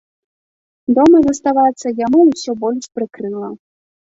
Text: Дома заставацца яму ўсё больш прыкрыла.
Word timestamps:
Дома 0.99 1.21
заставацца 1.27 1.93
яму 2.05 2.19
ўсё 2.31 2.57
больш 2.65 2.83
прыкрыла. 2.97 3.53